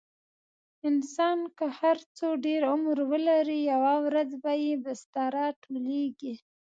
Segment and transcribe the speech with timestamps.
[0.89, 6.33] انسان که هر څو ډېر عمر ولري، یوه ورځ به یې بستره ټولېږي.